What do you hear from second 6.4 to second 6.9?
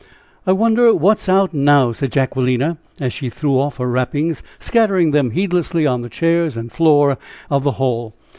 and